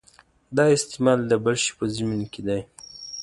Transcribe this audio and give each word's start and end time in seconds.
دا 0.57 0.65
استعمال 0.77 1.19
د 1.27 1.33
بل 1.43 1.55
شي 1.63 1.71
په 1.77 1.85
ضمن 1.95 2.21
کې 2.31 2.41
دی. 2.47 2.61